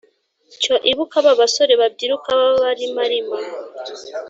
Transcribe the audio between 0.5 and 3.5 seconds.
cyo ibuka ba basore babyiruka babarimarima